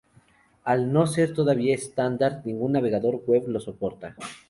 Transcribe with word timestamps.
Al 0.63 0.91
no 0.91 1.05
ser 1.05 1.35
todavía 1.35 1.75
un 1.75 1.79
estándar 1.79 2.41
ningún 2.43 2.71
navegador 2.71 3.21
web 3.27 3.47
lo 3.47 3.59
soporta. 3.59 4.15